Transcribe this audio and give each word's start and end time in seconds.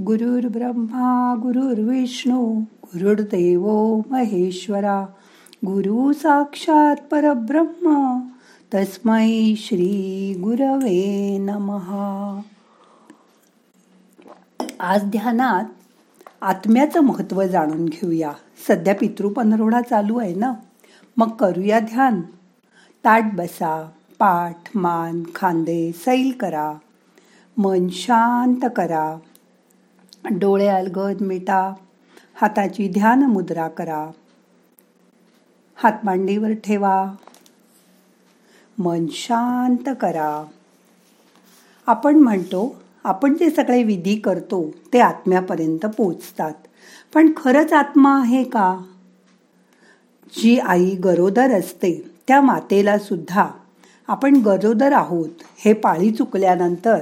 गुरुर्ब्रह्मा 0.00 1.34
गुरुर्विष्णू 1.42 2.60
गुरुर्देव 2.60 4.00
महेश्वरा 4.10 5.06
गुरु 5.66 6.12
साक्षात 6.12 6.96
परब्रह्म 7.10 8.18
तस्मै 8.74 9.54
श्री 9.56 10.34
गुरवे 10.42 11.38
नमहा 11.38 12.40
आज 14.80 15.04
ध्यानात 15.04 15.64
आत्म्याचं 16.40 17.00
महत्त्व 17.00 17.42
जाणून 17.42 17.86
घेऊया. 17.86 18.32
सध्या 18.68 18.94
पितृपनरोडा 18.94 19.80
चालू 19.80 20.18
आहे 20.18 20.34
ना? 20.34 20.52
मग 21.16 21.30
करूया 21.30 21.80
ध्यान. 21.80 22.20
ताट 23.04 23.24
बसा 23.34 23.90
पाठ 24.18 24.56
मान 24.74 25.22
खांदे 25.34 25.92
सैल 25.92 26.30
करा. 26.40 26.74
मन 27.56 27.88
शांत 27.88 28.68
करा. 28.76 29.16
डोळे 30.30 30.66
अलगद 30.66 31.20
मिटा 31.20 31.72
हाताची 32.34 32.88
ध्यान 32.88 33.22
मुद्रा 33.22 33.68
करा. 33.68 34.10
हात 35.76 35.92
मांडीवर 36.04 36.50
ठेवा. 36.50 37.12
मन 38.78 39.06
शांत 39.10 39.94
करा. 40.00 40.44
आपण 41.86 42.16
म्हणतो 42.16 42.82
आपण 43.04 43.34
जे 43.34 43.50
सगळे 43.50 43.82
विधी 43.82 44.16
करतो 44.16 44.70
ते 44.92 45.00
आत्म्यापर्यंत 45.00 45.86
पोचतात. 45.86 46.54
पण 47.14 47.30
खरंच 47.36 47.72
आत्मा 47.72 48.20
आहे 48.20 48.44
का? 48.44 48.78
जी 50.38 50.58
आई 50.58 50.96
गरोदर 50.96 51.50
असते 51.50 52.10
त्या 52.28 52.40
मातेला 52.40 52.98
सुद्धा 52.98 53.46
आपण 54.08 54.36
गरोदर 54.36 54.92
आहोत 54.92 55.28
हे 55.58 55.72
पाळी 55.72 56.10
चुकल्यानंतर 56.10 56.98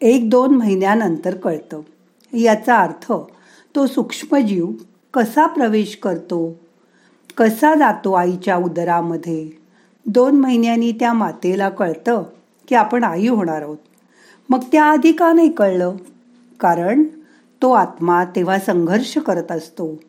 एक 0.00 0.30
दोन 0.30 0.54
महिन्यानंतर 0.54 1.36
कळतं. 1.36 1.80
याचा 2.32 2.78
अर्थ 2.78 3.12
तो 3.76 3.86
सूक्ष्मजीव 3.86 4.70
कसा 5.14 5.46
प्रवेश 5.46 5.96
करतो? 6.02 6.60
कसा 7.36 7.74
जातो 7.74 8.12
आईच्या 8.12 8.56
उदरामध्ये? 8.56 9.50
दोन 10.06 10.40
महिन्यांनी 10.40 10.92
त्या 10.92 11.12
मातेला 11.12 11.68
कळतं 11.68 12.22
की 12.68 12.74
आपण 12.74 13.04
आई 13.04 13.28
होणार 13.28 13.62
आहोत. 13.62 13.76
मग 14.48 14.60
त्याआधी 14.72 15.12
का 15.12 15.32
नाही 15.32 15.50
कळलं? 15.52 15.96
कारण 16.60 17.02
तो 17.62 17.72
आत्मा 17.72 18.24
तेव्हा 18.24 18.58
संघर्ष 18.58 19.18
करत 19.18 19.52
असतो. 19.52 20.00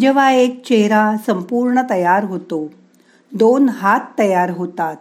जेव्हा 0.00 0.30
एक 0.30 0.66
चेहरा 0.66 1.16
संपूर्ण 1.26 1.80
तयार 1.90 2.24
होतो 2.24 2.70
दोन 3.32 3.68
हात 3.68 4.00
तयार 4.18 4.50
होतात 4.50 4.96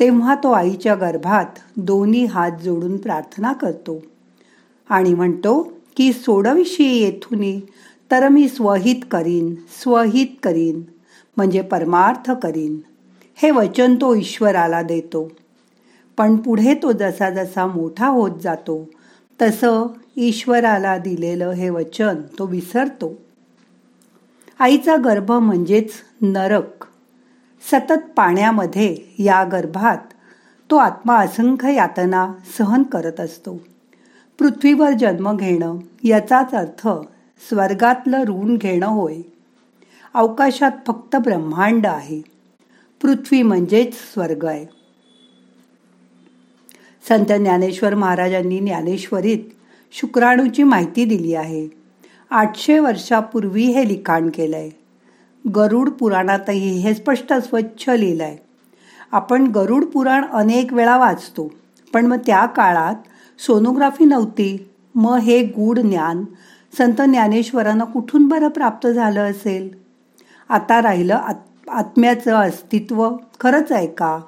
तेव्हा 0.00 0.34
तो 0.34 0.50
आईच्या 0.50 0.94
गर्भात 0.94 1.58
दोन्ही 1.76 2.24
हात 2.24 2.50
जोडून 2.50 2.96
प्रार्थना 2.96 3.52
करतो. 3.52 4.02
आणि 4.88 5.14
म्हणतो 5.14 5.72
की 5.96 6.12
सोडविषयी 6.12 6.98
येथून 6.98 7.60
तर 8.10 8.28
मी 8.28 8.48
स्वहित 8.48 9.02
करीन 9.10 9.54
स्वहित 9.82 10.26
करीन 10.42 10.82
म्हणजे 11.36 11.60
परमार्थ 11.60 12.30
करीन. 12.30 12.78
हे 13.36 13.50
वचन 13.50 13.96
तो 13.96 14.14
ईश्वराला 14.14 14.82
देतो. 14.82 15.32
पण 16.16 16.36
पुढे 16.36 16.74
तो 16.74 16.92
जसा 16.92 17.30
जसा 17.30 17.66
मोठा 17.66 18.06
होत 18.06 18.30
जातो 18.42 18.88
तसं 19.42 19.86
ईश्वराला 20.16 20.98
दिलेलं 20.98 21.50
हे 21.50 21.70
वचन 21.70 22.14
तो 22.38 22.46
विसरतो. 22.46 23.14
आईचा 24.58 24.96
गर्भ 24.96 25.32
म्हणजेच 25.32 25.90
नरक. 26.22 26.84
सतत 27.72 28.10
पाण्यामध्ये 28.16 28.96
या 29.18 29.44
गर्भात 29.44 30.12
तो 30.70 30.76
आत्मा 30.76 31.16
असंख्य 31.16 31.74
यातना 31.74 32.32
सहन 32.58 32.82
करत 32.82 33.20
असतो. 33.20 33.60
पृथ्वीवर 34.38 34.90
जन्म 34.90 35.36
घेणं 35.36 35.76
याचाच 36.04 36.54
अर्थ 36.54 36.88
स्वर्गातलं 37.48 38.24
ऋण 38.24 38.56
घेणं 38.56 38.86
होय. 38.86 39.16
अवकाशात 40.14 40.70
फक्त 40.86 41.16
ब्रह्मांड 41.16 41.86
आहे. 41.86 42.22
पृथ्वी 43.02 43.42
म्हणजेच 43.42 43.94
स्वर्ग 43.94 44.44
आहे. 44.44 44.66
संत 47.08 47.32
ज्ञानेश्वर 47.32 47.94
महाराजांनी 47.94 48.58
ज्ञानेश्वरीत 48.58 49.38
शुक्राणूची 49.92 50.62
माहिती 50.62 51.04
दिली 51.04 51.34
आहे. 51.34 51.68
आठशे 52.30 52.78
वर्षापूर्वी 52.78 53.62
हे 53.62 53.88
लिखाण 53.88 54.28
केलंय. 54.28 54.70
गरुड 55.56 55.90
पुराणातही 55.90 56.78
हे 56.78 56.94
स्पष्ट 56.94 57.32
स्वच्छ 57.32 57.88
लिहिलंय. 57.88 58.36
आपण 59.12 59.46
गरुड 59.46 59.84
पुराण 59.84 60.24
अनेक 60.24 60.72
वेळा 60.72 60.96
वाचतो 60.96 61.54
पण 61.92 62.06
मग 62.06 62.16
त्या 62.16 62.46
काळात 62.46 62.94
सोनोग्राफी 63.38 64.04
नव्हती. 64.04 64.70
मग 64.94 65.16
हे 65.16 65.42
गूढ 65.42 65.78
ज्ञान 65.78 66.24
संत 66.78 67.00
ज्ञानेश्वरांना 67.00 67.84
कुठून 67.84 68.28
बरं 68.28 68.48
प्राप्त 68.48 68.88
झालं 68.88 69.30
असेल? 69.30 69.78
आता 70.48 70.82
राहिलं 70.82 71.14
आत 71.14 71.34
आत्म्याचं 71.68 72.34
अस्तित्व 72.34 73.10
खरंच 73.40 73.72
आहे 73.72 73.86
का? 73.86 74.18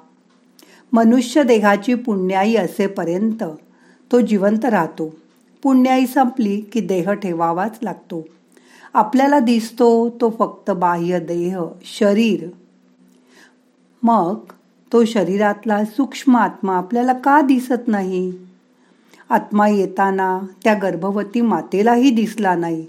मनुष्य 0.93 1.43
देहाची 1.43 1.93
पुण्याई 1.93 2.55
असेपर्यंत 2.55 3.43
तो 4.11 4.19
जिवंत 4.19 4.65
राहतो. 4.65 5.15
पुण्याई 5.63 6.05
संपली 6.05 6.61
की 6.61 6.79
देह 6.79 7.11
ठेवावाच 7.11 7.79
लागतो. 7.81 8.27
आपल्याला 8.93 9.39
दिसतो 9.39 10.09
तो 10.09 10.35
फक्त 10.39 10.71
बाह्य 10.71 11.19
देह 11.19 11.59
शरीर. 11.85 12.49
मग 14.03 14.37
तो 14.93 15.05
शरीरातला 15.05 15.85
सूक्ष्म 15.85 16.37
आत्मा 16.37 16.77
आपल्याला 16.77 17.13
का 17.13 17.41
दिसत 17.41 17.87
नाही? 17.87 18.48
आत्मा 19.29 19.67
येताना 19.67 20.39
त्या 20.63 20.73
गर्भवती 20.73 21.41
मातेलाही 21.41 22.09
दिसला 22.09 22.55
नाही. 22.55 22.85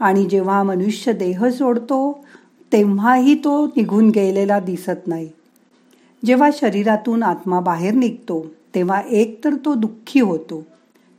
आणि 0.00 0.24
जेव्हा 0.24 0.62
मनुष्य 0.62 1.12
देह 1.12 1.48
सोडतो 1.48 2.24
तेव्हाही 2.72 3.34
तो 3.34 3.66
निघून 3.66 4.08
गेलेला 4.08 4.60
दिसत 4.60 5.06
नाही. 5.06 5.28
जेव्हा 6.24 6.50
शरीरातून 6.52 7.22
आत्मा 7.22 7.60
बाहेर 7.60 7.94
निघतो 7.94 8.46
तेव्हा 8.74 9.00
एकतर 9.10 9.50
तो 9.64 9.74
दुःखी 9.74 10.20
होतो 10.20 10.66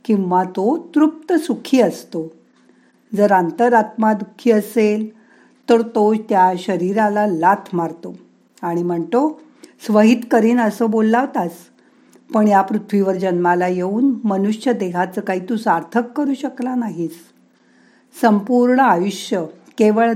किंवा 0.04 0.44
तो 0.44 0.90
तृप्त 0.94 1.32
सुखी 1.32 1.80
असतो. 1.80 2.32
जर 3.16 3.32
अंतरात्मा 3.32 4.12
दुःखी 4.12 4.50
असेल 4.50 5.18
तर 5.68 5.82
तो 5.82 6.14
त्या 6.14 6.52
शरीराला 6.58 7.26
लाथ 7.26 7.74
मारतो. 7.74 8.16
आणि 8.62 8.82
म्हणतो 8.82 9.40
स्वहित 9.86 10.16
करीन 10.30 10.60
असं 10.60 10.90
बोलला 10.90 11.20
होतास. 11.20 11.50
पण 12.32 12.48
या 12.48 12.60
पृथ्वीवर 12.62 13.14
जन्माला 13.14 13.66
येऊन 13.68 14.14
मनुष्य 14.24 14.72
देहाचं 14.72 15.20
काही 15.20 15.40
तू 15.48 15.56
सार्थक 15.56 16.12
करू 16.16 16.34
शकला 16.34 16.74
नाहीस. 16.74 17.16
संपूर्ण 18.20 18.80
आयुष्य 18.80 19.44
केवळ 19.78 20.12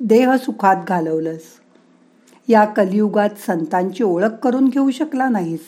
देह 0.00 0.36
सुखात 0.36 0.76
घालवलंस. 0.88 1.42
या 2.48 2.64
कलियुगात 2.64 3.30
संतांची 3.46 4.04
ओळख 4.04 4.34
करून 4.42 4.68
घेऊ 4.68 4.90
शकला 4.90 5.28
नाहीस. 5.28 5.60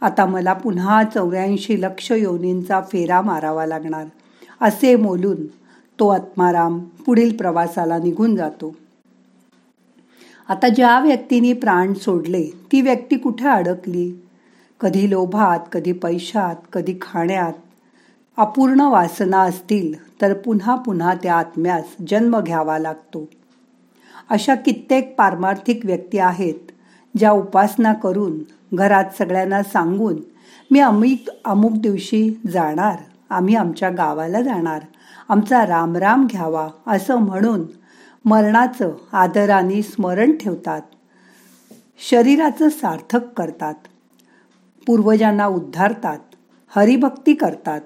आता 0.00 0.26
मला 0.26 0.52
पुन्हा 0.52 1.02
चौऱ्याऐंशी 1.04 1.80
लक्ष 1.82 2.12
योनींचा 2.12 2.80
फेरा 2.80 3.20
मारावा 3.20 3.66
लागणार 3.66 4.06
असे 4.60 4.96
बोलून 4.96 5.46
तो 5.98 6.08
आत्माराम 6.08 6.78
पुढील 6.78 7.36
प्रवासाला 7.36 7.98
निघून 7.98 8.36
जातो. 8.36 8.74
आता 10.48 10.68
ज्या 10.68 10.98
व्यक्तीने 11.00 11.52
प्राण 11.52 11.92
सोडले 11.94 12.44
ती 12.72 12.80
व्यक्ती 12.80 13.16
कुठे 13.16 13.48
अडकली? 13.48 14.10
कधी 14.80 15.10
लोभात 15.10 15.58
कधी 15.72 15.92
पैशात 15.92 16.54
कधी 16.72 16.94
खाण्यात. 17.02 17.52
अपूर्ण 18.36 18.80
वासना 18.80 19.38
असतील 19.38 20.20
तर 20.20 20.32
पुन्हा 20.34 20.74
पुन्हा 20.74 21.14
त्या 21.14 21.34
आत्म्यास 21.34 21.94
जन्म 22.08 22.40
घ्यावा 22.40 22.78
लागतो. 22.78 23.28
अशा 24.30 24.54
कित्येक 24.54 25.14
पारमार्थिक 25.18 25.80
व्यक्ती 25.84 26.18
आहेत 26.18 26.70
ज्या 27.18 27.32
उपासना 27.32 27.92
करून 27.92 28.38
घरात 28.74 29.04
सगळ्यांना 29.18 29.62
सांगून 29.62 30.16
मी 30.70 30.80
अमिक 30.80 31.24
अमुक 31.44 31.72
दिवशी 31.72 32.40
जाणार 32.50 32.96
आम्ही 33.30 33.54
आमच्या 33.54 33.90
गावाला 33.90 34.42
जाणार 34.42 34.82
आमचा 35.28 35.66
रामराम 35.66 36.26
घ्यावा 36.26 36.68
असं 36.86 37.16
म्हणून 37.16 37.62
मरणाचं 38.24 38.92
आदराने 39.12 39.82
स्मरण 39.82 40.32
ठेवतात. 40.32 40.82
शरीराचं 42.10 42.68
सार्थक 42.68 43.24
करतात. 43.36 43.74
पूर्वजांना 44.86 45.46
उद्धारतात 45.46 46.18
हरिभक्ती 46.76 47.34
करतात. 47.34 47.80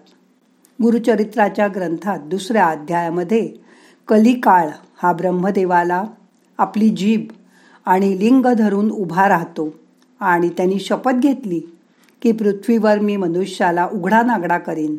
गुरुचरित्राच्या 0.82 1.69
ग्रंथात 1.69 2.19
दुसऱ्या 2.19 2.67
अध्यायामध्ये 2.67 3.52
कलिकाळ 4.08 4.69
हा 4.96 5.12
ब्रह्मदेवाला 5.12 6.05
आपली 6.58 6.88
जीभ 6.88 7.32
आणि 7.87 8.19
लिंग 8.20 8.46
धरून 8.46 8.91
उभा 8.91 9.29
राहतो 9.29 9.75
आणि 10.20 10.49
त्यांनी 10.49 10.79
शपथ 10.79 11.12
घेतली 11.12 11.61
की 12.23 12.32
पृथ्वीवर 12.32 12.99
मी 12.99 13.17
मनुष्याला 13.17 13.88
उघडा 13.93 14.23
नागडा 14.23 14.58
करीन 14.58 14.96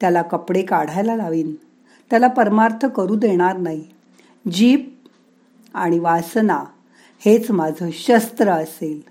त्याला 0.00 0.22
कपडे 0.22 0.62
काढायला 0.62 1.16
लावीन 1.16 1.54
त्याला 2.10 2.26
परमार्थ 2.26 2.86
करू 2.86 3.14
देणार 3.14 3.56
नाही. 3.56 3.84
जीभ 4.52 4.80
आणि 5.74 5.98
वासना 5.98 6.64
हेच 7.24 7.50
माझं 7.50 7.88
शस्त्र 7.92 8.50
असेल. 8.50 9.08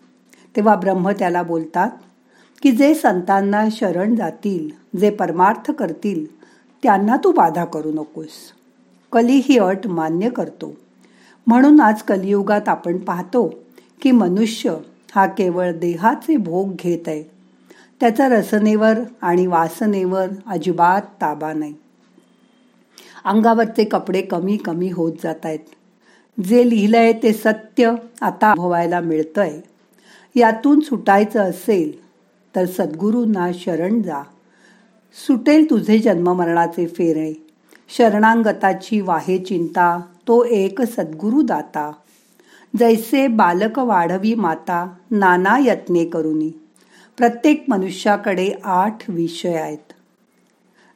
तेव्हा 0.56 0.76
ब्रह्म 0.76 1.10
त्याला 1.10 1.44
बोलतात 1.44 1.90
की 2.62 2.72
जे 2.72 2.94
संतांना 2.94 3.66
शरण 3.72 4.16
जातील 4.16 4.98
जे 5.00 5.10
परमार्थ 5.10 5.72
करतील 5.72 6.42
त्यांना 6.84 7.16
तू 7.24 7.32
बाधा 7.32 7.66
करू 7.66 7.92
नकोस. 7.92 8.30
कली 9.12 9.42
ही 9.46 9.58
अट 9.58 9.88
मान्य 9.88 10.30
करतो. 10.30 10.78
म्हणून 11.48 11.82
आज 11.82 12.02
कलियुगात 12.02 12.70
आपण 12.70 12.98
पाहतो 12.98 13.48
की 14.02 14.12
मनुष्य 14.12 14.78
हा 15.16 15.26
केवळ 15.26 15.72
देहाचे 15.72 16.38
भोग 16.38 16.72
घेत 16.76 17.08
आहे. 17.08 17.24
त्याचा 18.00 18.30
रसनेवर 18.30 19.00
आणि 19.22 19.48
वासनेवर 19.48 20.28
अजिबात 20.48 21.02
ताबा 21.02 21.54
नाही. 21.54 21.74
अंगावरचे 23.26 23.84
कपडे 23.84 24.22
कमी 24.22 24.58
कमी 24.58 24.92
होत 24.92 25.14
जात 25.24 25.46
आहेत. 25.46 25.60
जे 26.44 26.70
लिहिलंय 26.70 27.14
ते 27.14 27.34
सत्य 27.34 27.94
आता 28.22 28.52
अनुभवायला 28.52 29.00
मिळतंय. 29.00 29.62
यातून 30.36 30.80
सुटायचं 30.80 31.40
असेल 31.40 32.01
तर 32.56 32.66
सद्गुरूंना 32.66 33.52
शरण 33.54 34.02
जा. 34.02 34.24
सुटेल 35.28 35.70
तुझे 35.70 36.00
जन्ममरणाचे 36.00 36.88
फेरे. 36.88 37.48
शरणांगताची 37.90 39.02
वाहे 39.02 39.38
चिंता 39.38 40.02
तो 40.28 40.44
एक 40.44 40.82
सद्गुरू 40.82 41.42
दाता 41.42 41.92
जैसे 42.80 43.28
बालक 43.28 43.80
वाढवी 43.80 44.36
माता 44.36 44.94
नाना 45.12 45.58
यत्ने 45.60 46.06
करुनी. 46.06 46.50
प्रत्येक 47.18 47.66
मनुष्याकडे 47.68 48.52
आठ 48.64 49.10
विषय 49.10 49.54
आहेत. 49.54 49.94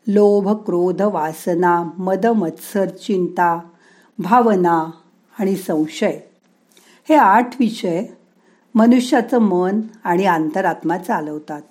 लोभ 0.08 0.50
क्रोध 0.66 1.02
वासना 1.02 1.84
मद 1.98 2.26
मत्सर 2.26 2.86
चिंता 2.86 3.60
भावना 4.20 4.92
आणि 5.40 5.56
संशय. 5.56 6.20
हे 7.10 7.16
आठ 7.16 7.50
विषय 7.60 8.06
मनुष्याचं 8.76 9.38
मन 9.38 9.82
आणि 10.04 10.26
अंतरात्मा 10.26 10.98
चालवतात. 10.98 11.62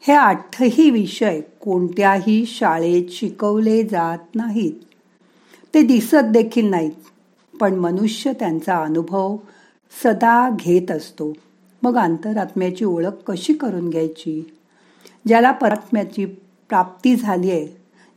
हे 0.00 0.12
आठही 0.12 0.90
विषय 0.90 1.40
कोणत्याही 1.40 2.44
शाळेत 2.46 3.04
शिकवले 3.10 3.82
जात 3.82 4.18
नाहीत. 4.34 4.72
ते 5.74 5.82
दिसत 5.82 6.24
देखील 6.30 6.70
नाहीत 6.70 6.92
पण 7.60 7.74
मनुष्य 7.74 8.32
त्यांचा 8.32 8.76
अनुभव 8.76 9.36
सदा 10.04 10.50
घेत 10.50 10.90
असतो. 10.90 11.32
मग 11.82 11.96
अंतरात्म्याची 11.96 12.84
ओळख 12.84 13.22
कशी 13.26 13.52
करून 13.52 13.90
घ्यायची? 13.90 14.56
ज्याला 15.26 15.50
परमात्म्याची 15.50 16.24
प्राप्ती 16.68 17.16
झाली 17.16 17.50
आहे 17.50 17.66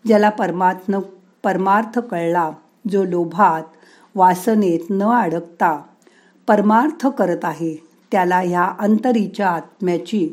ज्याला 0.08 0.30
परमात्म 0.30 1.00
परमार्थ 1.44 2.00
कळला 2.00 2.52
जो 2.92 3.04
लोभात 3.04 3.64
वासनेत 4.16 4.80
न 4.90 5.04
अडकता 5.04 5.82
परमार्थ 6.48 7.08
करत 7.08 7.46
आहे 7.46 7.95
त्याला 8.12 8.40
ह्या 8.40 8.72
अंतरीच्या 8.80 9.50
आत्म्याची 9.50 10.30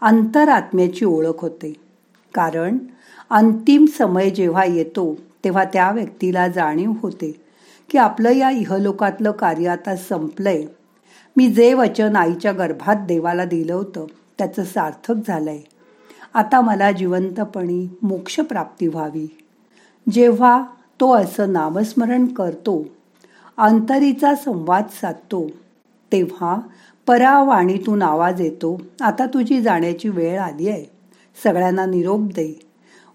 अंतरात्म्याची 0.00 1.04
ओळख 1.04 1.40
होते. 1.40 1.72
कारण 2.34 2.78
अंतिम 3.30 3.84
समय 3.98 4.30
जेव्हा 4.30 4.64
येतो 4.64 5.14
तेव्हा 5.44 5.64
त्या 5.64 5.90
व्यक्तीला 5.90 6.48
जाणीव 6.48 6.92
होते 7.02 7.40
की 7.90 7.98
आपलं 7.98 8.30
या 8.30 8.50
इहलोकातलं 8.50 9.30
कार्य 9.30 9.68
आता 9.68 9.96
संपलंय. 9.96 10.64
मी 11.36 11.46
जे 11.48 11.74
वचन 11.74 12.16
आईच्या 12.16 12.52
गर्भात 12.52 12.96
देवाला 12.96 13.44
दिलं 13.44 13.74
होतं 13.74 14.06
त्याचं 14.38 14.64
सार्थक 14.64 15.14
झालंय. 15.28 15.58
आता 16.34 16.60
मला 16.60 16.92
जिवंतपणी 16.92 17.96
मोक्षप्राप्ती 18.02 18.86
व्हावी. 18.86 19.38
जेव्हा 20.12 20.62
तो 21.00 21.12
असं 21.12 21.52
नामस्मरण 21.52 22.26
करतो 22.26 22.86
अंतरीचा 23.56 24.34
संवाद 24.34 24.84
साधतो 25.00 25.46
तेव्हा 26.12 26.56
परावाणीतून 27.08 28.02
आवाज 28.02 28.40
येतो. 28.40 28.82
आता 29.00 29.26
तुझी 29.26 29.60
जाण्याची 29.60 30.08
वेळ 30.08 30.40
आली 30.40 30.68
आहे. 30.68 30.84
सगळ्यांना 31.44 31.86
निरोप 31.86 32.20
दे. 32.20 32.60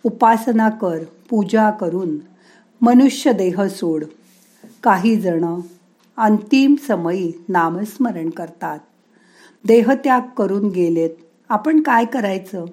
उपासना 0.04 0.70
कर. 0.70 0.98
पूजा 1.30 1.72
करून. 1.72 2.18
मनुष्य 2.82 3.34
देह 3.34 3.68
सोड. 3.68 4.04
काही 4.84 5.16
जण 5.16 5.60
अंतिम 6.18 6.76
समयी 6.88 7.32
नामस्मरण 7.50 8.30
करतात. 8.30 8.80
देहत्याग 9.66 10.22
करून 10.38 10.68
गेलेत. 10.68 11.10
आपण 11.50 11.82
काय 11.82 12.06
करायचं? 12.06 12.66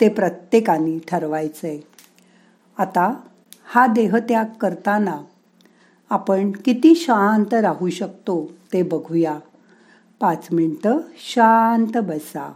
ते 0.00 0.08
प्रत्येकाने 0.08 0.98
ठरवायचंय. 0.98 1.78
आता 2.78 3.14
हा 3.64 3.86
देहत्याग 3.86 4.44
करताना 4.60 5.16
आपण 6.10 6.50
किती 6.50 6.94
शांत 6.94 7.54
राहू 7.54 7.90
शकतो 7.90 8.50
ते 8.72 8.82
बघूया. 8.82 9.38
पाच 10.22 10.48
मिनटं 10.52 10.98
शांत 11.16 11.98
बसा. 11.98 12.52